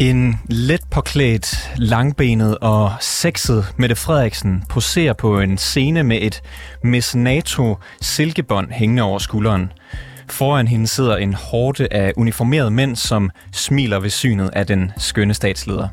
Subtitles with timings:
[0.00, 6.42] En let påklædt, langbenet og sexet Mette Frederiksen poserer på en scene med et
[6.82, 9.72] Miss NATO silkebånd hængende over skulderen.
[10.30, 15.34] Foran hende sidder en hårde af uniformerede mænd, som smiler ved synet af den skønne
[15.34, 15.88] statsleder.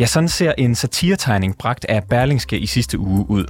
[0.00, 3.44] Ja, sådan ser en satiretegning bragt af Berlingske i sidste uge ud.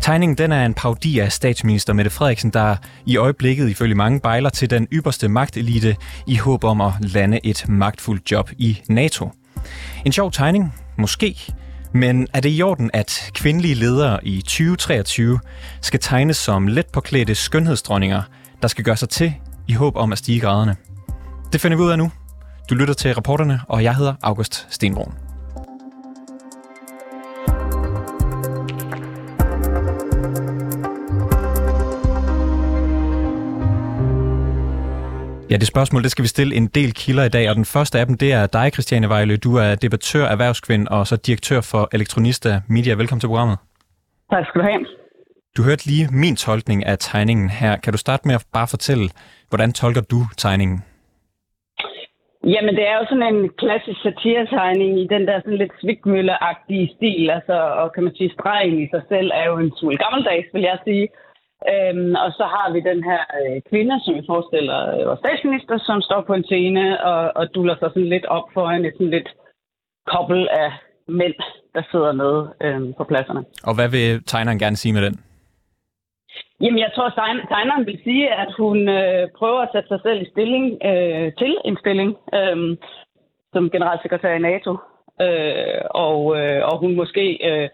[0.00, 4.50] Tegningen den er en parodi af statsminister Mette Frederiksen, der i øjeblikket ifølge mange bejler
[4.50, 5.96] til den ypperste magtelite
[6.26, 9.30] i håb om at lande et magtfuldt job i NATO.
[10.04, 11.36] En sjov tegning, måske,
[11.92, 15.40] men er det i orden, at kvindelige ledere i 2023
[15.80, 18.22] skal tegnes som let påklædte skønhedsdronninger,
[18.62, 19.34] der skal gøre sig til
[19.68, 20.76] i håb om at stige graderne?
[21.52, 22.12] Det finder vi ud af nu.
[22.70, 25.29] Du lytter til reporterne, og jeg hedder August Stenbrun.
[35.50, 37.98] Ja, det spørgsmål, det skal vi stille en del kilder i dag, og den første
[37.98, 39.36] af dem, det er dig, Christiane Vejle.
[39.36, 42.94] Du er debattør, erhvervskvind og så direktør for Elektronista Media.
[42.94, 43.58] Velkommen til programmet.
[44.32, 44.86] Tak skal du have.
[45.56, 47.76] Du hørte lige min tolkning af tegningen her.
[47.76, 49.06] Kan du starte med at bare fortælle,
[49.48, 50.78] hvordan tolker du tegningen?
[52.54, 57.30] Jamen, det er jo sådan en klassisk satiretegning i den der sådan lidt svigmølleagtige stil.
[57.36, 60.62] Altså, og kan man sige, stregen i sig selv er jo en smule gammeldags, vil
[60.62, 61.08] jeg sige.
[61.72, 65.78] Øhm, og så har vi den her øh, kvinde, som vi forestiller øh, vores statsminister,
[65.78, 69.10] som står på en scene og, og duller sig sådan lidt op foran et sådan
[69.10, 69.28] lidt
[70.06, 70.70] kobbel af
[71.08, 71.34] mænd,
[71.74, 73.44] der sidder nede øh, på pladserne.
[73.68, 75.14] Og hvad vil tegneren gerne sige med den?
[76.60, 77.08] Jamen, jeg tror,
[77.54, 81.56] tegneren vil sige, at hun øh, prøver at sætte sig selv i stilling øh, til
[81.64, 82.76] en stilling øh,
[83.52, 84.72] som generalsekretær i NATO.
[85.26, 87.68] Øh, og, øh, og hun måske øh,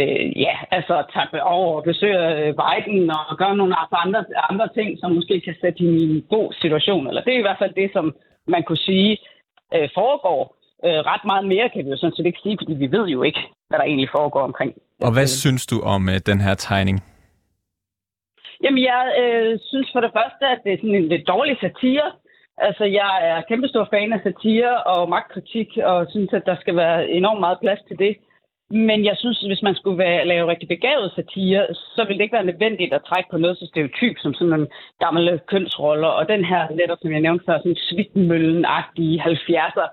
[0.00, 4.98] øh, ja, altså tage over og besøge øh, Biden og gøre nogle andre, andre ting,
[5.00, 7.06] som måske kan sætte hende i en god situation.
[7.08, 8.14] Eller det er i hvert fald det, som
[8.48, 9.18] man kunne sige
[9.74, 10.56] øh, foregår.
[10.84, 13.22] Øh, ret meget mere kan vi jo sådan set ikke sige, fordi vi ved jo
[13.22, 14.72] ikke, hvad der egentlig foregår omkring.
[15.06, 16.96] Og hvad synes du om øh, den her tegning?
[18.62, 22.08] Jamen, jeg øh, synes for det første, at det er sådan en lidt dårlig satire.
[22.58, 27.08] Altså, jeg er kæmpestor fan af satire og magtkritik, og synes, at der skal være
[27.10, 28.16] enormt meget plads til det.
[28.70, 32.38] Men jeg synes, hvis man skulle være, lave rigtig begavet satire, så ville det ikke
[32.38, 34.68] være nødvendigt at trække på noget så stereotyp som sådan en
[35.00, 36.08] gamle kønsroller.
[36.08, 39.88] Og den her, netop som jeg nævnte før, sådan svitmøllen-agtige 70'er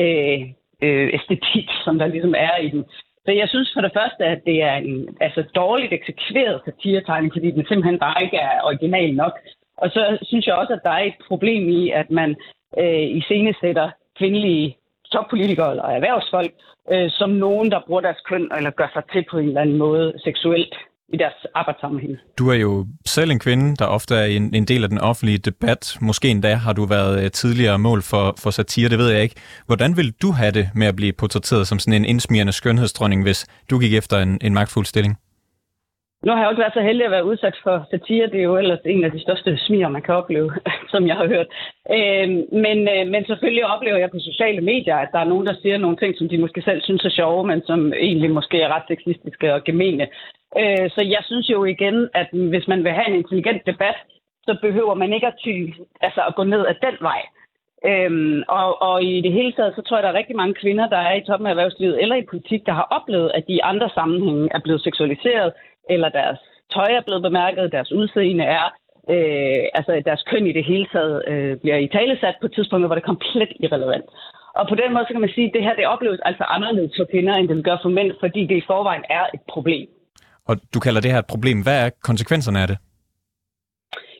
[0.00, 0.40] øh,
[0.82, 2.84] øh, æstetik, som der ligesom er i den.
[3.24, 7.50] Så jeg synes for det første, at det er en altså, dårligt eksekveret satiretegning, fordi
[7.50, 9.32] den simpelthen bare ikke er original nok.
[9.76, 12.36] Og så synes jeg også, at der er et problem i, at man
[12.78, 14.76] øh, i scenesætter kvindelige
[15.14, 16.52] toppolitikere eller erhvervsfolk
[16.92, 19.78] øh, som nogen, der bruger deres køn eller gør sig til på en eller anden
[19.86, 20.74] måde seksuelt
[21.14, 22.14] i deres arbejdssammenhæng.
[22.38, 25.38] Du er jo selv en kvinde, der ofte er en, en del af den offentlige
[25.38, 25.98] debat.
[26.00, 29.34] Måske endda har du været øh, tidligere mål for, for satire, det ved jeg ikke.
[29.66, 33.46] Hvordan vil du have det med at blive portrætteret som sådan en indsmirrende skønhedsdronning, hvis
[33.70, 35.18] du gik efter en, en magtfuld stilling?
[36.24, 38.26] Nu har jeg også været så heldig at være udsat for satire.
[38.26, 40.50] Det er jo ellers en af de største smier, man kan opleve,
[40.92, 41.48] som jeg har hørt.
[41.96, 42.28] Øh,
[42.64, 45.78] men, øh, men selvfølgelig oplever jeg på sociale medier, at der er nogen, der siger
[45.78, 48.88] nogle ting, som de måske selv synes er sjove, men som egentlig måske er ret
[48.88, 50.06] sexistiske og gemene.
[50.60, 53.96] Øh, så jeg synes jo igen, at hvis man vil have en intelligent debat,
[54.46, 55.54] så behøver man ikke at, ty,
[56.00, 57.22] altså at gå ned ad den vej.
[57.90, 60.88] Øhm, og, og i det hele taget, så tror jeg, der er rigtig mange kvinder,
[60.88, 63.66] der er i toppen af erhvervslivet eller i politik, der har oplevet, at de i
[63.70, 65.52] andre sammenhænge er blevet seksualiseret,
[65.90, 66.38] eller deres
[66.74, 68.66] tøj er blevet bemærket, deres udseende er,
[69.14, 72.96] øh, altså deres køn i det hele taget øh, bliver i talesat på tidspunkter, hvor
[72.96, 74.06] det er komplet irrelevant.
[74.58, 76.92] Og på den måde, så kan man sige, at det her det opleves altså anderledes
[76.98, 79.88] for kvinder, end det gør for mænd, fordi det i forvejen er et problem.
[80.48, 81.62] Og du kalder det her et problem.
[81.62, 82.78] Hvad er konsekvenserne af det?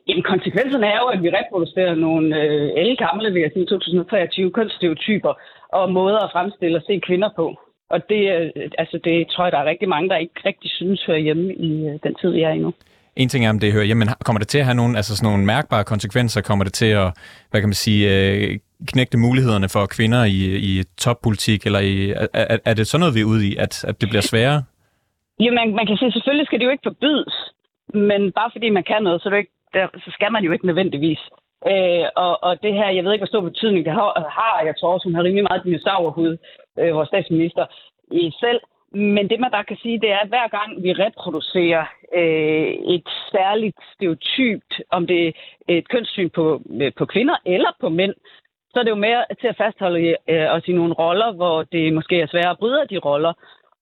[0.09, 5.33] Jamen, konsekvenserne er jo, at vi reproducerer nogle øh, elgamle, vil jeg sige, 2023 kønsstereotyper
[5.69, 7.47] og måder at fremstille og se kvinder på.
[7.95, 11.05] Og det, øh, altså det tror jeg, der er rigtig mange, der ikke rigtig synes
[11.07, 12.73] hører hjemme i øh, den tid, vi er i nu.
[13.17, 15.17] En ting er, om det hører hjemme, men kommer det til at have nogle, altså
[15.17, 16.41] sådan nogle mærkbare konsekvenser?
[16.41, 17.09] Kommer det til at,
[17.51, 18.59] hvad kan man sige, øh,
[18.93, 20.39] knægte mulighederne for kvinder i,
[20.71, 20.73] i
[21.05, 21.61] toppolitik?
[21.67, 21.95] Eller i,
[22.43, 24.61] er, er det sådan noget, vi er ude i, at, at det bliver sværere?
[25.45, 27.35] Jo, man, man kan sige, selvfølgelig skal det jo ikke forbydes,
[28.09, 30.67] men bare fordi man kan noget, så, det ikke, der, så skal man jo ikke
[30.67, 31.23] nødvendigvis.
[31.73, 33.93] Øh, og, og det her, jeg ved ikke, hvor stor betydning det
[34.39, 34.63] har.
[34.69, 36.33] Jeg tror også, hun har rimelig meget dinosaurhud,
[36.81, 37.65] øh, vores statsminister,
[38.11, 38.61] i selv.
[38.93, 41.85] Men det, man bare kan sige, det er, at hver gang vi reproducerer
[42.17, 45.33] øh, et særligt stereotypt, om det er
[45.69, 48.15] et kønssyn på, øh, på kvinder eller på mænd,
[48.71, 51.95] så er det jo mere til at fastholde øh, os i nogle roller, hvor det
[51.95, 53.33] måske er sværere at bryde de roller.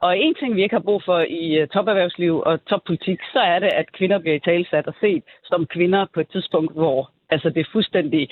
[0.07, 3.59] Og en ting, vi ikke har brug for i uh, toperhvervsliv og toppolitik, så er
[3.59, 7.49] det, at kvinder bliver i talsat og set som kvinder på et tidspunkt, hvor Altså,
[7.55, 8.23] det er fuldstændig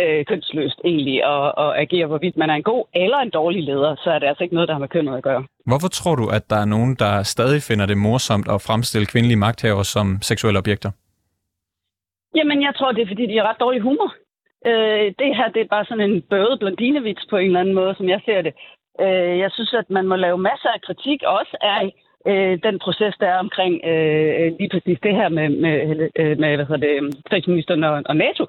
[0.00, 3.96] øh, kønsløst egentlig at, at agere, hvorvidt man er en god eller en dårlig leder,
[4.04, 5.42] så er det altså ikke noget, der har med kønnet at gøre.
[5.66, 9.42] Hvorfor tror du, at der er nogen, der stadig finder det morsomt at fremstille kvindelige
[9.46, 10.90] magthavere som seksuelle objekter?
[12.36, 14.10] Jamen, jeg tror, det er, fordi de har ret dårlig humor.
[14.66, 17.94] Øh, det her, det er bare sådan en bøvet blondinevits på en eller anden måde,
[17.94, 18.54] som jeg ser det.
[19.00, 21.92] Øh, jeg synes, at man må lave masser af kritik, også af
[22.26, 25.74] øh, den proces, der er omkring øh, lige præcis det her med, med,
[26.16, 28.46] øh, med hvad hedder det, statsministeren og, og NATO.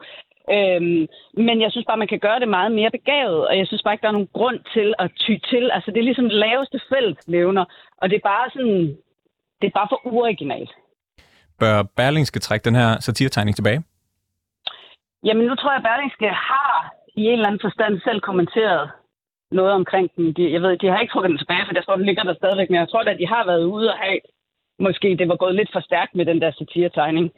[0.55, 1.07] Øhm,
[1.47, 3.93] men jeg synes bare, man kan gøre det meget mere begavet, og jeg synes bare
[3.93, 5.71] ikke, der er nogen grund til at ty til.
[5.73, 7.65] Altså, det er ligesom det laveste fællesnævner,
[7.97, 8.97] og det er bare sådan,
[9.59, 10.71] det er bare for uoriginalt.
[11.59, 13.83] Bør Berlingske trække den her satiretegning tilbage?
[15.25, 18.91] Jamen, nu tror jeg, at Berlingske har i en eller anden forstand selv kommenteret
[19.51, 20.33] noget omkring den.
[20.33, 22.33] De, jeg ved, de har ikke trukket den tilbage, for jeg tror, den ligger der
[22.33, 24.19] stadigvæk, men jeg tror at de har været ude og have,
[24.79, 27.31] måske det var gået lidt for stærkt med den der satiretegning.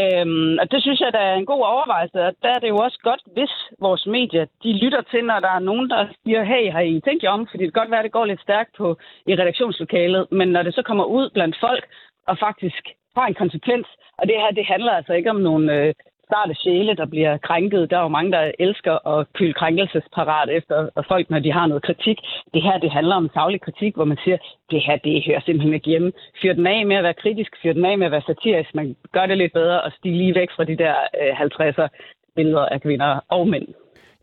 [0.00, 2.76] Øhm, og det synes jeg, der er en god overvejelse, og der er det jo
[2.76, 6.72] også godt, hvis vores medier, de lytter til, når der er nogen, der siger, hey,
[6.72, 7.46] har I tænkt jer om?
[7.50, 8.96] Fordi det kan godt være, at det går lidt stærkt på
[9.26, 11.84] i redaktionslokalet, men når det så kommer ud blandt folk,
[12.26, 12.82] og faktisk
[13.16, 13.86] har en konsekvens,
[14.18, 15.94] og det her, det handler altså ikke om nogle øh,
[16.30, 17.90] sarte sjæle, der bliver krænket.
[17.90, 20.76] Der er jo mange, der elsker at køle krænkelsesparat efter
[21.08, 22.18] folk, når de har noget kritik.
[22.54, 24.38] Det her, det handler om savlig kritik, hvor man siger,
[24.70, 26.12] det her, det hører simpelthen ikke hjemme.
[26.42, 28.74] Fyr den af med at være kritisk, fyr den af med at være satirisk.
[28.74, 31.88] Man gør det lidt bedre og stige lige væk fra de der øh, 50'er
[32.36, 33.68] billeder af kvinder og mænd.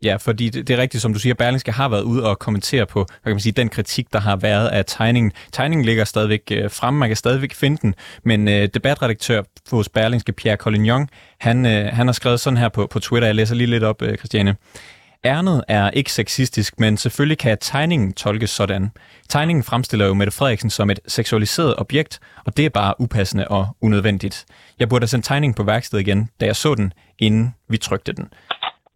[0.02, 2.86] Ja, fordi det, det er rigtigt, som du siger, Berlingske har været ude og kommentere
[2.86, 5.32] på hvad kan man sige, den kritik, der har været af tegningen.
[5.52, 7.94] Tegningen ligger stadigvæk øh, fremme, man kan stadigvæk finde den,
[8.24, 11.08] men øh, debatredaktør hos Berlingske, Pierre Collignon,
[11.40, 14.02] han, øh, han har skrevet sådan her på, på Twitter, jeg læser lige lidt op,
[14.02, 14.56] øh, Christiane.
[15.24, 18.90] Ærnet er ikke sexistisk, men selvfølgelig kan tegningen tolkes sådan.
[19.28, 23.68] Tegningen fremstiller jo Mette Frederiksen som et seksualiseret objekt, og det er bare upassende og
[23.80, 24.44] unødvendigt.
[24.78, 28.12] Jeg burde have sendt tegningen på værkstedet igen, da jeg så den, inden vi trykte
[28.12, 28.28] den.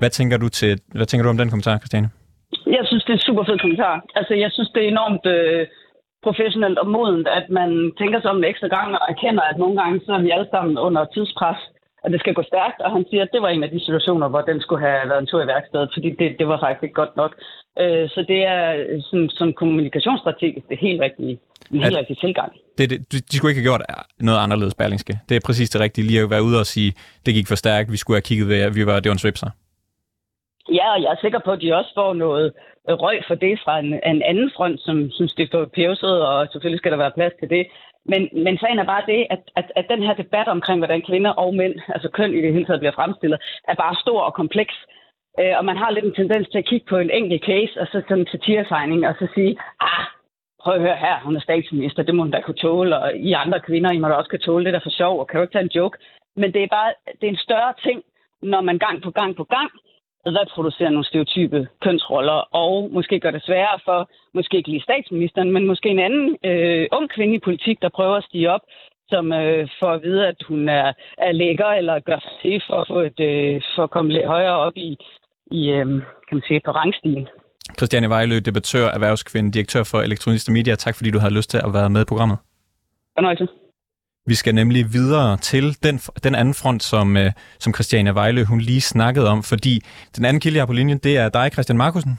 [0.00, 2.08] Hvad tænker du, til, hvad tænker du om den kommentar, Christiane?
[2.79, 3.94] Jeg synes, det er en super fed kommentar.
[4.19, 5.67] Altså, jeg synes, det er enormt øh,
[6.26, 7.70] professionelt og modent, at man
[8.00, 10.49] tænker sig om en ekstra gang og erkender, at nogle gange så er vi alle
[10.55, 11.61] sammen under tidspres,
[12.02, 12.79] og det skal gå stærkt.
[12.85, 15.20] Og han siger, at det var en af de situationer, hvor den skulle have været
[15.23, 17.32] en tur i værkstedet, fordi det, det var faktisk ikke godt nok.
[17.82, 18.64] Øh, så det er
[19.08, 21.35] sådan, sådan kommunikationsstrategisk det helt rigtige,
[21.73, 22.50] en helt rigtig tilgang.
[22.79, 22.99] Det, det,
[23.31, 23.82] de skulle ikke have gjort
[24.29, 25.14] noget anderledes, Berlingske.
[25.29, 26.91] Det er præcis det rigtige, lige at være ude og sige,
[27.26, 29.25] det gik for stærkt, vi skulle have kigget ved, at vi var, det var en
[29.26, 29.50] svipser.
[30.78, 32.52] Ja, og jeg er sikker på, at de også får noget
[32.88, 36.49] røg for det fra en, en anden front, som synes, det er for pævset, og
[36.52, 37.67] selvfølgelig skal der være plads til det.
[38.05, 41.31] Men, men sagen er bare det, at, at, at den her debat omkring, hvordan kvinder
[41.31, 43.38] og mænd, altså køn i det hele taget bliver fremstillet,
[43.69, 44.75] er bare stor og kompleks.
[45.40, 47.87] Øh, og man har lidt en tendens til at kigge på en enkelt case, og
[47.87, 50.05] så sådan en satiretegning, og så sige, ah,
[50.62, 53.32] prøv at høre her, hun er statsminister, det må hun da kunne tåle, og I
[53.32, 55.43] andre kvinder, I må da også kunne tåle det der for sjov, og kan jo
[55.43, 55.99] ikke tage en joke?
[56.37, 58.02] Men det er bare, det er en større ting,
[58.43, 59.70] når man gang på gang på gang
[60.26, 65.67] reproducere nogle stereotype kønsroller, og måske gør det sværere for, måske ikke lige statsministeren, men
[65.67, 68.61] måske en anden øh, ung kvinde i politik, der prøver at stige op,
[69.08, 72.87] som øh, får at vide, at hun er, er lækker, eller gør sig for at,
[72.88, 74.96] få et, øh, for at komme lidt højere op i,
[75.50, 75.87] i øh,
[76.26, 77.28] kan man sige, på rangstigen.
[77.78, 80.75] Christiane Vejlø, debattør, erhvervskvinde, direktør for Elektroniske Media.
[80.75, 82.38] Tak fordi du har lyst til at være med i programmet.
[83.17, 83.46] Fornøjelse.
[84.31, 88.60] Vi skal nemlig videre til den, den anden front, som, øh, som Christiane Vejle hun
[88.60, 89.84] lige snakkede om, fordi
[90.17, 92.19] den anden kilde, jeg har på linjen, det er dig, Christian Markusen.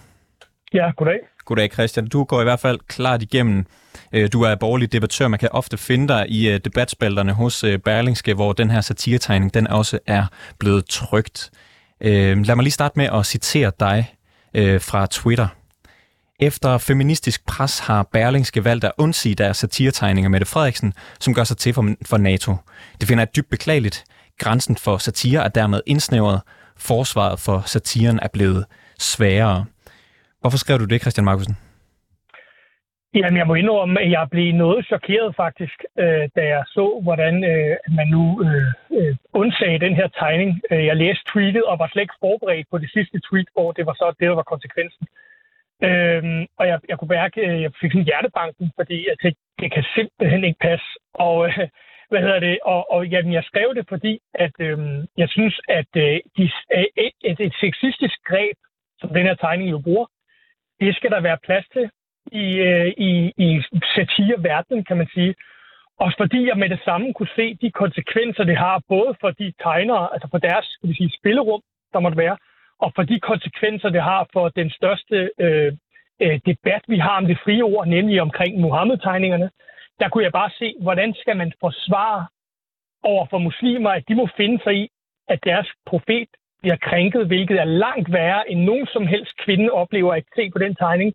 [0.73, 1.19] Ja, goddag.
[1.45, 2.07] Goddag, Christian.
[2.07, 3.65] Du går i hvert fald klart igennem.
[4.13, 5.27] Øh, du er borgerlig debattør.
[5.27, 9.67] Man kan ofte finde dig i øh, debatspalterne hos Berlingske, hvor den her satiretegning, den
[9.67, 10.25] også er
[10.59, 11.51] blevet trygt.
[12.01, 14.15] Lad mig lige starte med at citere dig
[14.79, 15.47] fra Twitter.
[16.49, 21.43] Efter feministisk pres har Berlingske valgt at undsige deres satiretegninger med Mette Frederiksen, som gør
[21.43, 22.51] sig til for, for NATO.
[22.99, 23.97] Det finder jeg dybt beklageligt.
[24.41, 26.41] Grænsen for satire er dermed indsnævret.
[26.89, 28.65] Forsvaret for satiren er blevet
[28.99, 29.65] sværere.
[30.41, 31.55] Hvorfor skrev du det, Christian Markusen?
[33.15, 37.33] Jamen, jeg må indrømme, at jeg blev noget chokeret faktisk, øh, da jeg så, hvordan
[37.51, 38.67] øh, man nu øh,
[38.97, 40.61] øh undsagde den her tegning.
[40.71, 43.85] Øh, jeg læste tweetet og var slet ikke forberedt på det sidste tweet, hvor det
[43.85, 45.07] var så det, der var konsekvensen.
[45.87, 49.71] Øhm, og jeg, jeg kunne mærke, at jeg fik en hjertebanken, fordi jeg tænkte, det
[49.73, 50.89] kan simpelthen ikke passe.
[51.13, 51.67] Og øh,
[52.09, 52.59] hvad hedder det?
[52.63, 54.77] Og, og jamen, jeg skrev det, fordi at, øh,
[55.17, 56.43] jeg synes, at øh, de,
[56.75, 58.57] øh, et, et, et sexistisk greb,
[58.99, 60.05] som den her tegning jo bruger,
[60.79, 61.89] det skal der være plads til
[62.31, 63.61] i, øh, i, i
[63.95, 65.35] satireverdenen, kan man sige.
[65.99, 69.53] Og fordi jeg med det samme kunne se de konsekvenser, det har, både for de
[69.63, 71.61] tegnere, altså for deres skal vi sige, spillerum,
[71.93, 72.37] der måtte være,
[72.81, 75.71] og for de konsekvenser, det har for den største øh,
[76.19, 79.49] øh, debat, vi har om det frie ord, nemlig omkring Muhammed-tegningerne,
[79.99, 82.27] der kunne jeg bare se, hvordan skal man forsvare
[83.03, 84.89] over for muslimer, at de må finde sig i,
[85.27, 86.29] at deres profet
[86.61, 90.59] bliver krænket, hvilket er langt værre end nogen som helst kvinde oplever at se på
[90.59, 91.13] den tegning,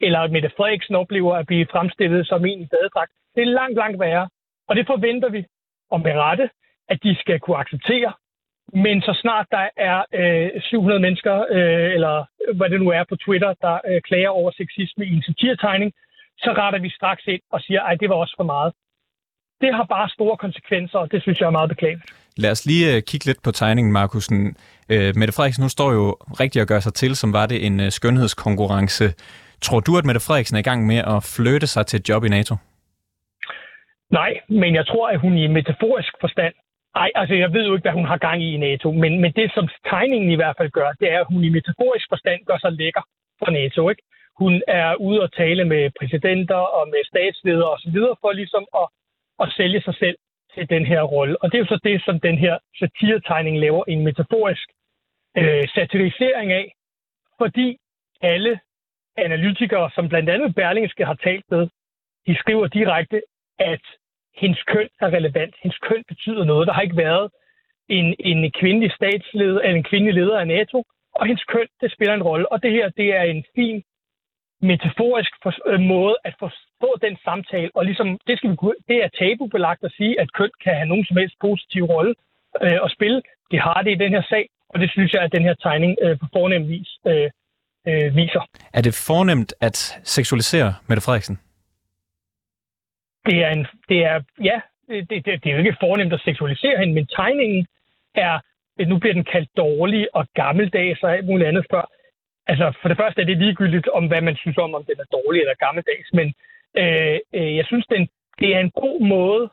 [0.00, 3.12] eller at Mette Frederiksen oplever at blive fremstillet som en i badedragt.
[3.34, 4.28] Det er langt, langt værre.
[4.68, 5.44] Og det forventer vi,
[5.90, 6.50] om med rette,
[6.88, 8.12] at de skal kunne acceptere.
[8.72, 12.24] Men så snart der er øh, 700 mennesker, øh, eller
[12.56, 15.92] hvad det nu er på Twitter, der øh, klager over sexisme i en satirtegning,
[16.38, 18.72] så retter vi straks ind og siger, at det var også for meget.
[19.60, 22.12] Det har bare store konsekvenser, og det synes jeg er meget beklageligt.
[22.36, 24.56] Lad os lige uh, kigge lidt på tegningen, Markusen.
[24.92, 27.80] Uh, Mette Frederiksen, nu står jo rigtig at gøre sig til, som var det en
[27.80, 29.04] uh, skønhedskonkurrence.
[29.60, 32.24] Tror du, at Mette Frederiksen er i gang med at flytte sig til et job
[32.24, 32.54] i NATO?
[34.10, 36.54] Nej, men jeg tror, at hun i metaforisk forstand
[36.98, 39.32] Nej, altså jeg ved jo ikke, hvad hun har gang i i NATO, men, men
[39.32, 42.58] det, som tegningen i hvert fald gør, det er, at hun i metaforisk forstand gør
[42.58, 43.02] sig lækker
[43.38, 43.90] for NATO.
[43.90, 44.02] Ikke?
[44.38, 47.96] Hun er ude og tale med præsidenter og med statsledere osv.
[48.22, 48.86] for ligesom at,
[49.42, 50.16] at sælge sig selv
[50.54, 51.42] til den her rolle.
[51.42, 54.68] Og det er jo så det, som den her satiretegning laver en metaforisk
[55.36, 56.66] øh, satirisering af,
[57.38, 57.76] fordi
[58.20, 58.60] alle
[59.16, 61.68] analytikere, som blandt andet Berlingske har talt med,
[62.26, 63.22] de skriver direkte,
[63.58, 63.84] at
[64.40, 65.54] hendes køn er relevant.
[65.62, 66.66] Hendes køn betyder noget.
[66.66, 67.30] Der har ikke været
[67.88, 72.14] en, en kvindelig statsleder eller en kvindelig leder af NATO, og hendes køn, det spiller
[72.14, 72.52] en rolle.
[72.52, 73.82] Og det her, det er en fin
[74.62, 78.56] metaforisk for, øh, måde at forstå den samtale, og ligesom, det, skal vi,
[78.88, 82.14] det er tabubelagt at sige, at køn kan have nogen som helst positiv rolle
[82.62, 83.22] øh, at spille.
[83.50, 85.96] Det har det i den her sag, og det synes jeg, at den her tegning
[86.02, 87.30] øh, på fornem vis øh,
[87.88, 88.42] øh, viser.
[88.72, 91.38] Er det fornemt at seksualisere Mette Frederiksen?
[93.28, 94.16] Det er, en, det er
[94.50, 97.66] ja, det, det, det er jo ikke fornemt at seksualisere hende, men tegningen
[98.14, 98.34] er,
[98.92, 101.84] nu bliver den kaldt dårlig og gammeldags og alt muligt andet før.
[102.46, 105.08] Altså, for det første er det ligegyldigt om, hvad man synes om, om den er
[105.18, 106.34] dårlig eller gammeldags, men
[106.82, 108.08] øh, øh, jeg synes, den,
[108.40, 109.50] det er en god måde,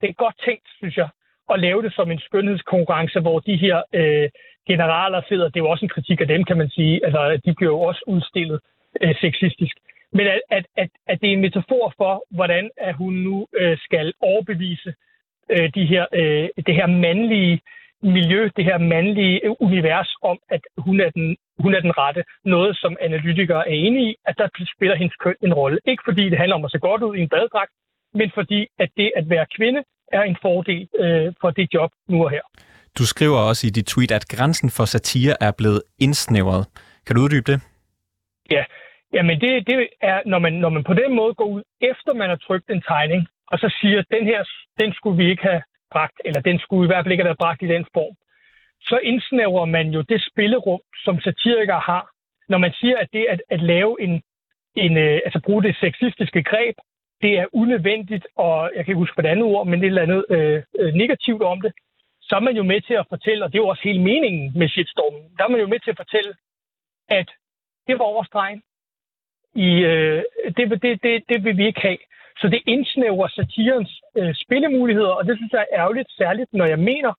[0.00, 1.08] det er godt tænkt, synes jeg,
[1.52, 4.28] at lave det som en skønhedskonkurrence, hvor de her øh,
[4.66, 7.54] generaler sidder, det er jo også en kritik af dem, kan man sige, altså de
[7.54, 8.60] bliver jo også udstillet
[9.00, 9.76] øh, sexistisk.
[10.16, 13.78] Men at, at, at, at det er en metafor for, hvordan at hun nu øh,
[13.86, 14.90] skal overbevise
[15.54, 17.60] øh, de her, øh, det her mandlige
[18.02, 22.22] miljø, det her mandlige univers om, at hun er den, hun er den rette.
[22.44, 25.78] Noget, som analytikere er enige i, at der spiller hendes køn en rolle.
[25.86, 27.72] Ikke fordi det handler om at se godt ud i en badedragt,
[28.14, 29.82] men fordi at det at være kvinde
[30.12, 32.44] er en fordel øh, for det job nu og her.
[32.98, 36.66] Du skriver også i dit tweet, at grænsen for satire er blevet indsnævret.
[37.06, 37.60] Kan du uddybe det?
[38.50, 38.64] Ja,
[39.16, 42.28] Jamen det, det er, når man, når man på den måde går ud, efter man
[42.28, 44.40] har trykt en tegning, og så siger, at den her,
[44.80, 47.44] den skulle vi ikke have bragt, eller den skulle i hvert fald ikke have været
[47.44, 48.14] bragt i den form,
[48.80, 52.04] så indsnævrer man jo det spillerum, som satirikere har.
[52.48, 54.22] Når man siger, at det at, at lave en,
[54.76, 56.76] en øh, altså bruge det sexistiske greb,
[57.22, 59.90] det er unødvendigt, og jeg kan ikke huske på det andet ord, men det er
[59.90, 61.72] et eller andet øh, øh, negativt om det,
[62.22, 64.58] så er man jo med til at fortælle, og det er jo også hele meningen
[64.58, 66.34] med shitstormen, der er man jo med til at fortælle,
[67.08, 67.28] at
[67.86, 68.62] det var overstregen,
[69.56, 70.22] i, øh,
[70.56, 71.98] det, det, det, det vil vi ikke have.
[72.40, 76.78] Så det indsnæver satirens øh, spillemuligheder, og det synes jeg er ærgerligt, særligt når jeg
[76.78, 77.12] mener,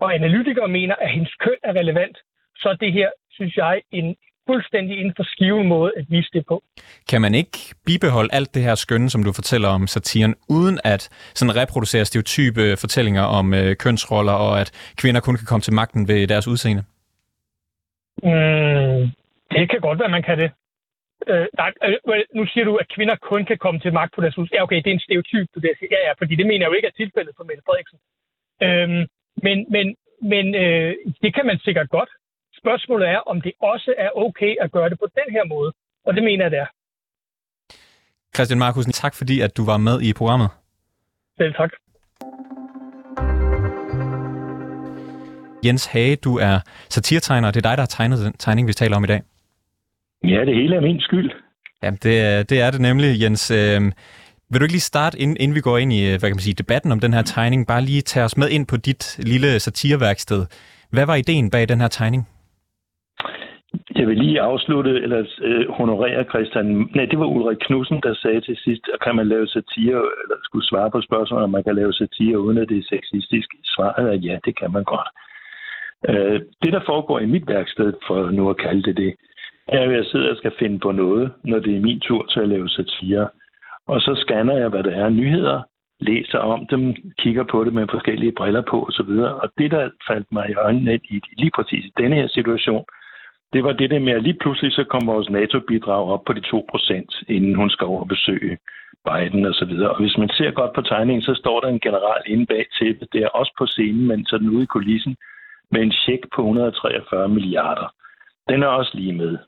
[0.00, 2.16] og analytikere mener, at hendes køn er relevant,
[2.56, 4.16] så er det her, synes jeg, en
[4.46, 6.62] fuldstændig inden for skiven måde at vise det på.
[7.10, 11.02] Kan man ikke bibeholde alt det her skønne, som du fortæller om satiren, uden at
[11.34, 16.08] sådan reproducere stereotype fortællinger om øh, kønsroller, og at kvinder kun kan komme til magten
[16.08, 16.82] ved deres udseende?
[18.22, 19.02] Mm,
[19.50, 20.50] det kan godt være, man kan det.
[21.30, 24.34] Øh, nej, øh, nu siger du, at kvinder kun kan komme til magt på deres
[24.34, 24.52] hus.
[24.52, 25.90] Ja, okay, det er en stereotyp, du der siger.
[25.96, 27.98] Ja, ja, fordi det mener jeg jo ikke er tilfældet for Mette Frederiksen.
[28.66, 29.02] Øhm,
[29.46, 29.86] men men,
[30.32, 30.90] men øh,
[31.22, 32.10] det kan man sikkert godt.
[32.60, 35.72] Spørgsmålet er, om det også er okay at gøre det på den her måde.
[36.06, 36.70] Og det mener jeg, det er.
[38.34, 40.50] Christian Markusen, tak fordi, at du var med i programmet.
[41.38, 41.70] Selv tak.
[45.64, 48.72] Jens Hage, du er satirtegner, og det er dig, der har tegnet den tegning, vi
[48.72, 49.20] taler om i dag.
[50.24, 51.30] Ja, det hele er min skyld.
[51.82, 53.50] Ja, det, det er det nemlig, Jens.
[53.50, 53.80] Øh,
[54.50, 56.62] vil du ikke lige starte, inden, inden vi går ind i hvad kan man sige,
[56.62, 60.46] debatten om den her tegning, bare lige tage os med ind på dit lille satireværksted.
[60.94, 62.22] Hvad var ideen bag den her tegning?
[63.98, 66.66] Jeg vil lige afslutte, eller øh, honorere Christian.
[66.94, 70.36] Nej, det var Ulrik Knudsen, der sagde til sidst, at kan man lave satire, eller
[70.44, 73.48] skulle svare på spørgsmålet, om man kan lave satire, uden at det er sexistisk.
[73.64, 75.08] Svaret er ja, det kan man godt.
[76.08, 79.12] Øh, det, der foregår i mit værksted, for nu at kalde det det,
[79.78, 82.40] er, at jeg sidder og skal finde på noget, når det er min tur til
[82.40, 83.28] at lave satire.
[83.86, 85.62] Og så scanner jeg, hvad der er nyheder,
[86.00, 89.10] læser om dem, kigger på det med forskellige briller på osv.
[89.42, 92.84] Og det, der faldt mig i øjnene i lige præcis i denne her situation,
[93.52, 96.42] det var det der med, at lige pludselig så kom vores NATO-bidrag op på de
[96.46, 98.58] 2%, inden hun skal over og besøge
[99.06, 99.90] Biden og så videre.
[99.90, 102.98] Og hvis man ser godt på tegningen, så står der en general inde bag til
[103.12, 103.22] det.
[103.22, 105.16] Er også på scenen, men sådan ude i kulissen
[105.70, 107.94] med en check på 143 milliarder.
[108.48, 109.38] Den er også lige med.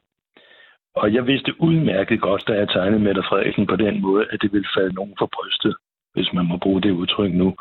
[0.97, 4.53] Og jeg vidste udmærket godt, da jeg tegnede Mette Frederiksen på den måde, at det
[4.53, 5.75] ville falde nogen for brystet,
[6.15, 7.55] hvis man må bruge det udtryk nu.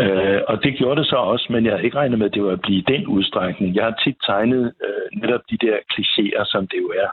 [0.00, 2.44] Øh, og det gjorde det så også, men jeg havde ikke regnet med, at det
[2.44, 3.74] var at blive den udstrækning.
[3.74, 7.08] Jeg har tit tegnet øh, netop de der klichéer, som det jo er.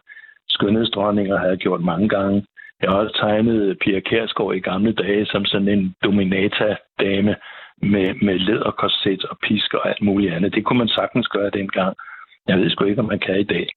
[0.50, 2.46] Skønhedsdronninger har jeg gjort mange gange.
[2.82, 7.36] Jeg har også tegnet Pia Kærsgaard i gamle dage som sådan en dominata-dame
[7.82, 10.56] med, med læderkorset og pisk og alt muligt andet.
[10.56, 11.96] Det kunne man sagtens gøre dengang.
[12.52, 13.68] Jeg ved sgu ikke, om man kan i dag.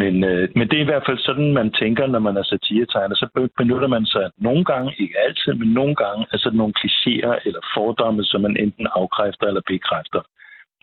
[0.00, 3.14] Men, øh, men det er i hvert fald sådan, man tænker, når man er satiretegner.
[3.14, 3.26] Så
[3.58, 8.24] benytter man sig nogle gange, ikke altid, men nogle gange, altså nogle klichéer eller fordomme,
[8.24, 10.22] som man enten afkræfter eller bekræfter.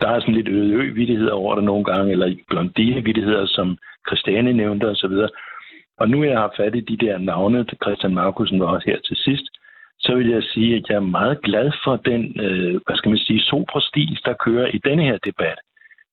[0.02, 3.78] Der er sådan lidt øde ø over det nogle gange, eller blondine som
[4.08, 5.16] Christiane nævnte osv.
[6.00, 9.18] Og nu jeg har fat i de der navne, Christian Markusen var også her til
[9.18, 9.46] sidst,
[10.00, 13.18] så vil jeg sige, at jeg er meget glad for den, øh, hvad skal man
[13.18, 15.60] sige, soprostil, der kører i denne her debat.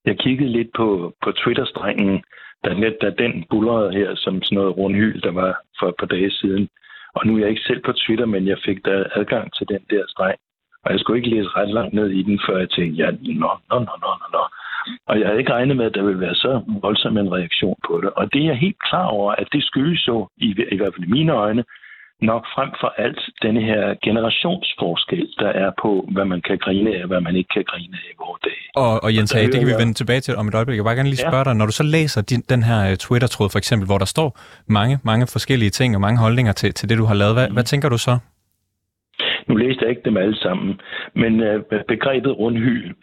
[0.05, 2.25] Jeg kiggede lidt på, på Twitter-strengen,
[2.65, 6.31] da, da den bullerede her som sådan noget rundhyl, der var for et par dage
[6.31, 6.69] siden.
[7.15, 9.81] Og nu er jeg ikke selv på Twitter, men jeg fik da adgang til den
[9.91, 10.39] der streng.
[10.85, 13.51] Og jeg skulle ikke læse ret langt ned i den, før jeg tænkte, ja, nå,
[13.71, 14.45] nå, nå, nå, nå, nå.
[15.07, 18.01] Og jeg havde ikke regnet med, at der ville være så voldsom en reaktion på
[18.01, 18.11] det.
[18.11, 21.09] Og det er jeg helt klar over, at det skyldes jo, i, i hvert fald
[21.09, 21.65] i mine øjne,
[22.21, 27.03] nok frem for alt denne her generationsforskel, der er på, hvad man kan grine af,
[27.03, 28.64] og hvad man ikke kan grine af i vores dage.
[28.83, 30.77] Og, og Jens Hage, det kan vi vende tilbage til om et øjeblik.
[30.77, 31.49] Jeg vil bare gerne lige spørge ja.
[31.49, 34.29] dig, når du så læser din, den her øh, Twitter-tråd for eksempel, hvor der står
[34.79, 37.55] mange, mange forskellige ting og mange holdninger til, til det, du har lavet, hvad, mm.
[37.55, 38.15] hvad tænker du så?
[39.49, 40.81] Nu læste jeg ikke dem alle sammen,
[41.15, 42.95] men øh, begrebet rundhyl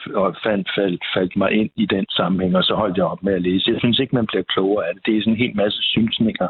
[0.44, 3.42] fandt, faldt, faldt mig ind i den sammenhæng, og så holdt jeg op med at
[3.42, 3.72] læse.
[3.72, 5.06] Jeg synes ikke, man bliver klogere af det.
[5.06, 6.50] Det er sådan en hel masse synsninger.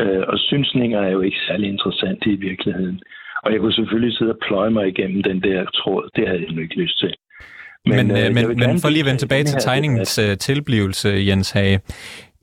[0.00, 3.00] Øh, og synsninger er jo ikke særlig interessante i virkeligheden.
[3.44, 6.10] Og jeg kunne selvfølgelig sidde og pløje mig igennem den der tråd.
[6.16, 7.14] Det havde jeg nu ikke lyst til.
[7.86, 10.18] Men, men, øh, men, men for lige at vende tilbage til tegningens.
[10.18, 11.80] Øh, tilblivelse, Jens Hage.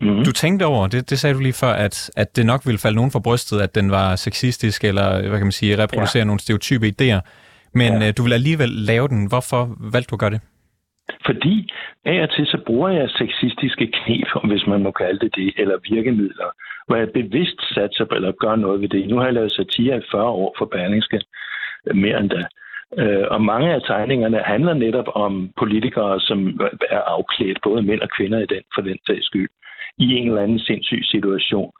[0.01, 0.23] Mm-hmm.
[0.23, 2.95] Du tænkte over, det, det sagde du lige før, at, at det nok ville falde
[2.95, 6.25] nogen for brystet, at den var sexistisk, eller hvad kan man sige, reproducere ja.
[6.25, 7.21] nogle stereotype idéer.
[7.73, 8.07] Men ja.
[8.07, 9.27] øh, du vil alligevel lave den.
[9.27, 9.61] Hvorfor
[9.93, 10.41] valgte du at gøre det?
[11.25, 11.55] Fordi
[12.05, 15.77] af og til så bruger jeg sexistiske knep, hvis man må kalde det det, eller
[15.89, 16.49] virkemidler,
[16.87, 19.09] hvor jeg bevidst satser på, eller gør noget ved det.
[19.09, 21.21] Nu har jeg lavet satire i 40 år for Berlingske,
[21.93, 22.43] mere end da.
[22.97, 28.09] Øh, og mange af tegningerne handler netop om politikere, som er afklædt, både mænd og
[28.17, 29.49] kvinder i den, for den sags skyld
[29.97, 31.71] i en eller anden sindssyg situation.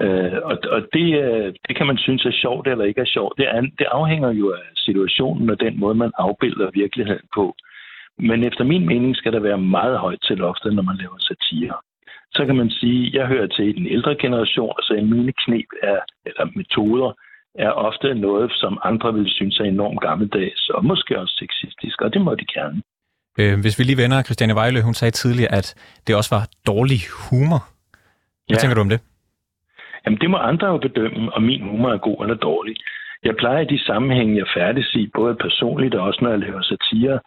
[0.00, 3.38] Øh, og og det, øh, det kan man synes er sjovt eller ikke er sjovt.
[3.38, 7.54] Det, er, det afhænger jo af situationen og den måde, man afbilder virkeligheden på.
[8.18, 11.74] Men efter min mening skal der være meget højt til loftet, når man laver satire.
[12.34, 15.32] Så kan man sige, at jeg hører til i den ældre generation, og så mine
[15.32, 17.12] knep er, eller metoder
[17.54, 22.12] er ofte noget, som andre vil synes er enormt gammeldags, og måske også sexistisk, og
[22.14, 22.82] det må de gerne.
[23.38, 25.74] Øh, hvis vi lige vender, Christiane Vejlø, hun sagde tidligere, at
[26.06, 27.60] det også var dårlig humor.
[28.46, 28.60] Hvad ja.
[28.60, 29.00] tænker du om det?
[30.04, 32.76] Jamen, det må andre jo bedømme, om min humor er god eller dårlig.
[33.24, 36.62] Jeg plejer i de sammenhænge, jeg færdes i, både personligt og også når jeg laver
[36.62, 37.18] satire,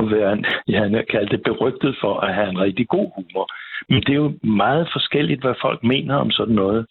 [0.00, 0.32] at være,
[0.72, 3.46] jeg har kaldt det berygtet for at have en rigtig god humor.
[3.88, 6.86] Men det er jo meget forskelligt, hvad folk mener om sådan noget.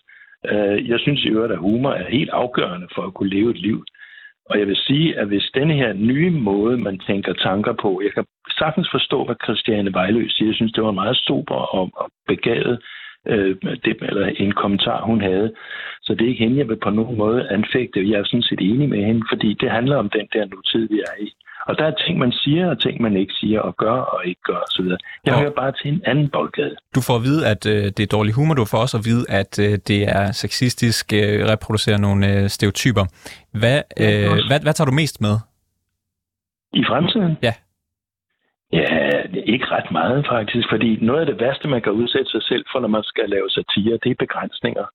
[0.45, 3.61] Øh, jeg synes i øvrigt, at humor er helt afgørende for at kunne leve et
[3.61, 3.83] liv.
[4.49, 8.13] Og jeg vil sige, at hvis denne her nye måde, man tænker tanker på, jeg
[8.13, 8.25] kan
[8.57, 10.49] sagtens forstå, hvad Christiane Vejlø siger.
[10.49, 12.79] Jeg synes, det var meget super og, og begavet,
[13.27, 15.53] øh, det, eller en kommentar, hun havde.
[16.01, 18.09] Så det er ikke hende, jeg vil på nogen måde anfægte.
[18.09, 20.99] Jeg er sådan set enig med hende, fordi det handler om den der nutid, vi
[20.99, 21.29] er i.
[21.69, 24.41] Og der er ting, man siger, og ting, man ikke siger, og gør og ikke
[24.49, 24.85] gør osv.
[25.25, 26.75] Jeg og hører bare til en anden boldgade.
[26.95, 28.53] Du får at vide, at øh, det er dårlig humor.
[28.53, 33.03] Du får også at vide, at øh, det er sexistisk, øh, reproducerer nogle øh, stereotyper.
[33.61, 35.35] Hvad, øh, hvad, hvad tager du mest med?
[36.73, 37.33] I fremtiden?
[37.47, 37.53] Ja.
[38.73, 38.85] Ja,
[39.53, 42.79] ikke ret meget faktisk, fordi noget af det værste, man kan udsætte sig selv for,
[42.79, 44.85] når man skal lave satire, det er begrænsninger.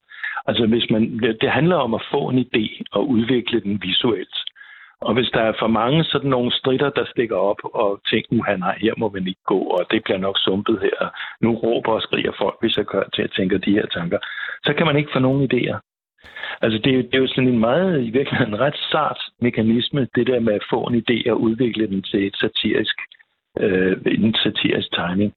[0.49, 1.03] Altså hvis man,
[1.41, 4.37] det handler om at få en idé og udvikle den visuelt.
[5.01, 8.59] Og hvis der er for mange sådan nogle stritter, der stikker op og tænker, han
[8.59, 11.09] nej, her må vi ikke gå, og det bliver nok sumpet her.
[11.41, 14.19] Nu råber og skriger folk, hvis jeg gør til at tænke de her tanker.
[14.65, 15.79] Så kan man ikke få nogen idéer.
[16.63, 20.09] Altså det er, det er jo sådan en meget, i virkeligheden en ret sart mekanisme,
[20.15, 22.97] det der med at få en idé og udvikle den til et satirisk,
[23.61, 25.35] øh, en satirisk tegning.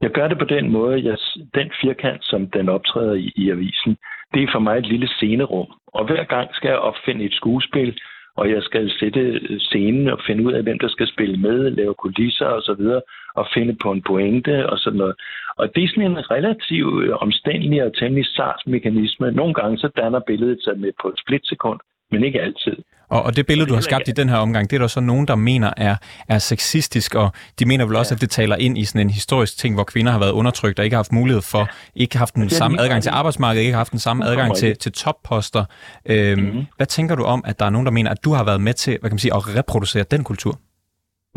[0.00, 1.18] Jeg gør det på den måde, jeg,
[1.54, 3.96] den firkant, som den optræder i, i avisen,
[4.34, 5.66] det er for mig et lille scenerum.
[5.86, 8.00] Og hver gang skal jeg opfinde et skuespil,
[8.40, 9.22] og jeg skal sætte
[9.58, 13.02] scenen og finde ud af, hvem der skal spille med, lave kulisser og så videre,
[13.34, 15.16] og finde på en pointe og sådan noget.
[15.56, 19.30] Og det er sådan en relativt øh, omstændelig og temmelig sart mekanisme.
[19.30, 22.76] Nogle gange så danner billedet sig med på et splitsekund, men ikke altid.
[23.10, 25.00] Og, og det billede, du har skabt i den her omgang, det er der så
[25.00, 25.96] nogen, der mener er,
[26.28, 28.16] er sexistisk, og de mener vel også, ja.
[28.16, 30.84] at det taler ind i sådan en historisk ting, hvor kvinder har været undertrykt og
[30.84, 33.92] ikke har haft mulighed for, ikke haft den samme adgang til arbejdsmarkedet, ikke har haft
[33.92, 35.64] den samme adgang til, til topposter.
[36.06, 36.66] Øhm, mm-hmm.
[36.76, 38.72] Hvad tænker du om, at der er nogen, der mener, at du har været med
[38.72, 40.54] til hvad kan man sige, at reproducere den kultur?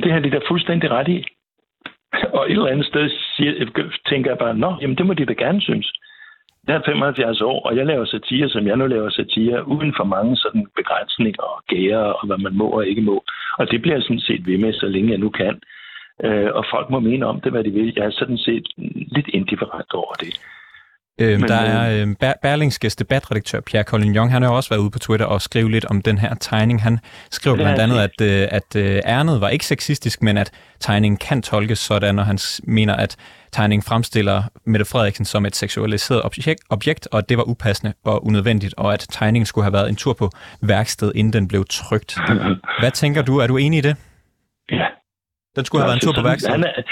[0.03, 1.19] Det har de da fuldstændig ret i.
[2.33, 3.51] Og et eller andet sted siger,
[4.09, 5.93] tænker jeg bare, nå, jamen det må de da gerne synes.
[6.67, 10.03] Jeg er 75 år, og jeg laver satire, som jeg nu laver satire, uden for
[10.03, 13.23] mange sådan begrænsninger og gære og hvad man må og ikke må.
[13.57, 15.61] Og det bliver jeg sådan set ved med, så længe jeg nu kan.
[16.23, 17.93] Øh, og folk må mene om det, hvad de vil.
[17.95, 18.67] Jeg er sådan set
[19.15, 20.33] lidt indifferent over det.
[21.19, 24.91] Øhm, Men, der er øh, Berlingskes debatredaktør Pierre Colin Young, han har også været ude
[24.91, 26.81] på Twitter og skrive lidt om den her tegning.
[26.81, 26.99] Han
[27.31, 31.41] skriver blandt andet, at, øh, at øh, ærnet var ikke sexistisk, men at tegningen kan
[31.41, 33.15] tolkes sådan, og han mener, at
[33.51, 38.25] tegningen fremstiller Mette Frederiksen som et seksualiseret objekt, objekt, og at det var upassende og
[38.25, 40.29] unødvendigt, og at tegningen skulle have været en tur på
[40.61, 42.17] værksted, inden den blev trygt.
[42.81, 43.37] Hvad tænker du?
[43.37, 43.95] Er du enig i det?
[44.71, 44.85] Ja,
[45.55, 46.59] den skulle have været en tur på værkstedet.
[46.59, 46.85] det,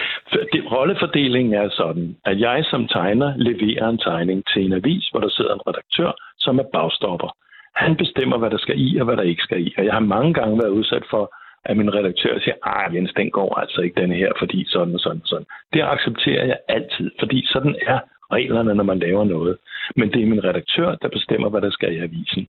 [0.72, 5.30] rollefordelingen er sådan, at jeg som tegner leverer en tegning til en avis, hvor der
[5.30, 7.30] sidder en redaktør, som er bagstopper.
[7.76, 9.74] Han bestemmer, hvad der skal i og hvad der ikke skal i.
[9.78, 11.34] Og jeg har mange gange været udsat for,
[11.66, 15.00] at min redaktør siger, ej Jens, den går altså ikke den her, fordi sådan og
[15.00, 15.46] sådan og sådan.
[15.74, 18.00] Det accepterer jeg altid, fordi sådan er
[18.32, 19.58] reglerne, når man laver noget.
[19.96, 22.48] Men det er min redaktør, der bestemmer, hvad der skal i avisen.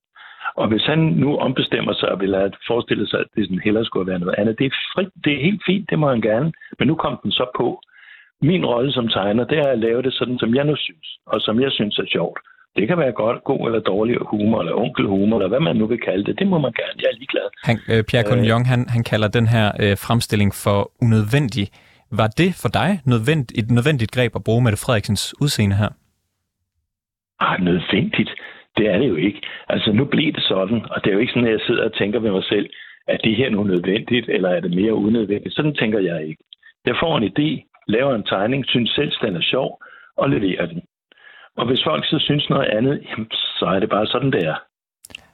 [0.56, 3.84] Og hvis han nu ombestemmer sig og vil have forestille sig, at det sådan hellere
[3.84, 6.52] skulle være noget andet, det er, fri, det er helt fint, det må han gerne.
[6.78, 7.80] Men nu kom den så på.
[8.42, 11.40] Min rolle som tegner, det er at lave det sådan, som jeg nu synes, og
[11.40, 12.38] som jeg synes er sjovt.
[12.76, 16.00] Det kan være godt, god eller dårlig humor, eller onkelhumor, eller hvad man nu vil
[16.00, 16.38] kalde det.
[16.38, 16.96] Det må man gerne.
[17.02, 17.46] Jeg er ligeglad.
[17.64, 21.66] Han, øh, Pierre Collignon, han, han kalder den her øh, fremstilling for unødvendig.
[22.10, 25.90] Var det for dig nødvendigt, et nødvendigt greb at bruge Mette Frederiksens udseende her?
[27.40, 28.30] Ah, nødvendigt?
[28.76, 29.40] Det er det jo ikke.
[29.68, 31.94] Altså, nu bliver det sådan, og det er jo ikke sådan, at jeg sidder og
[31.94, 32.70] tænker ved mig selv,
[33.08, 35.54] at det her nu nødvendigt, eller er det mere unødvendigt?
[35.54, 36.42] Sådan tænker jeg ikke.
[36.86, 39.82] Jeg får en idé, laver en tegning, synes selv, den er sjov,
[40.16, 40.82] og leverer den.
[41.56, 44.58] Og hvis folk så synes noget andet, jamen, så er det bare sådan, det er.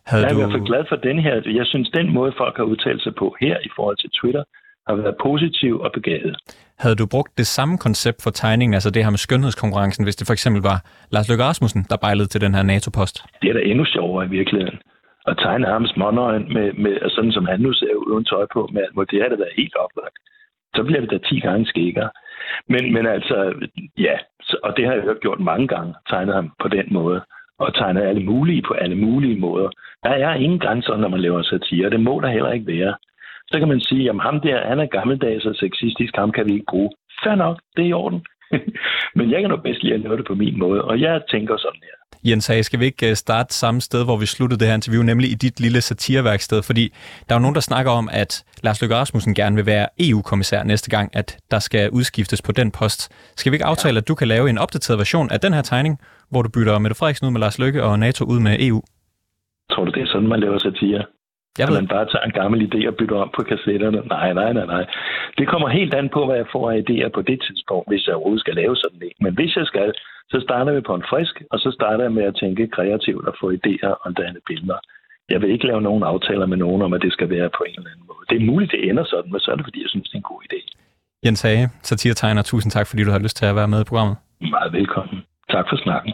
[0.07, 0.39] Havde jeg er du...
[0.39, 1.35] i hvert fald glad for den her.
[1.61, 4.45] Jeg synes, den måde, folk har udtalt sig på her i forhold til Twitter,
[4.89, 6.37] har været positiv og begavet.
[6.79, 10.27] Havde du brugt det samme koncept for tegningen, altså det her med skønhedskonkurrencen, hvis det
[10.27, 10.79] for eksempel var
[11.15, 13.17] Lars Løkke Rasmussen, der bejlede til den her NATO-post?
[13.43, 14.79] Det er da endnu sjovere i virkeligheden.
[15.31, 18.71] At tegne ham smånøjen med, med, sådan som han nu ser ud uden tøj på,
[18.73, 20.17] med det er det da helt oplagt.
[20.77, 22.11] Så bliver det da 10 gange skækkere.
[22.69, 23.55] Men, men altså,
[23.99, 24.17] ja,
[24.63, 27.21] og det har jeg jo gjort mange gange, tegnet ham på den måde
[27.59, 29.69] og tegnet alle mulige på alle mulige måder.
[30.05, 31.91] Der er ingen grænser, når man laver satire.
[31.91, 32.95] Det må der heller ikke være
[33.51, 36.53] så kan man sige, at ham der, han er gammeldags og sexistisk, ham kan vi
[36.53, 36.91] ikke bruge.
[37.23, 38.27] Fair nok, det er i orden.
[39.17, 41.57] Men jeg kan nok bedst lide at lave det på min måde, og jeg tænker
[41.57, 41.96] sådan her.
[42.25, 45.03] Jens Hage, skal vi ikke øh, starte samme sted, hvor vi sluttede det her interview,
[45.03, 46.63] nemlig i dit lille satireværksted?
[46.63, 46.93] Fordi
[47.29, 50.63] der er jo nogen, der snakker om, at Lars Løkke Rasmussen gerne vil være EU-kommissær
[50.63, 53.01] næste gang, at der skal udskiftes på den post.
[53.37, 54.01] Skal vi ikke aftale, ja.
[54.01, 56.95] at du kan lave en opdateret version af den her tegning, hvor du bytter Mette
[56.95, 58.83] Frederiksen ud med Lars Løkke og NATO ud med EU?
[59.71, 61.05] Tror du, det er sådan, man laver satire?
[61.59, 64.01] Jeg at man bare tager en gammel idé og bytter om på kassetterne.
[64.17, 64.85] Nej, nej, nej, nej.
[65.39, 68.15] Det kommer helt an på, hvad jeg får af idéer på det tidspunkt, hvis jeg
[68.15, 69.13] overhovedet skal lave sådan det.
[69.25, 69.93] Men hvis jeg skal,
[70.33, 73.35] så starter vi på en frisk, og så starter jeg med at tænke kreativt og
[73.41, 74.79] få idéer og danne billeder.
[75.33, 77.79] Jeg vil ikke lave nogen aftaler med nogen om, at det skal være på en
[77.79, 78.25] eller anden måde.
[78.31, 80.23] Det er muligt, det ender sådan, men så er det, fordi jeg synes, det er
[80.25, 80.61] en god idé.
[81.25, 84.17] Jens Hage, satiretegner, tusind tak, fordi du har lyst til at være med i programmet.
[84.41, 85.19] Meget velkommen.
[85.51, 86.13] Tak for snakken.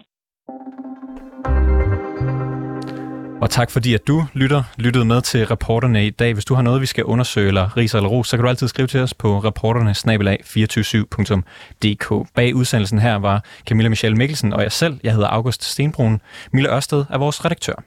[3.43, 6.35] Og tak fordi, at du lytter, lyttede med til reporterne i dag.
[6.35, 8.69] Hvis du har noget, vi skal undersøge eller rise eller ros, så kan du altid
[8.69, 14.73] skrive til os på reporterne 247dk Bag udsendelsen her var Camilla Michelle Mikkelsen og jeg
[14.73, 15.01] selv.
[15.03, 16.21] Jeg hedder August Stenbrun.
[16.53, 17.83] Mille Ørsted er vores redaktør.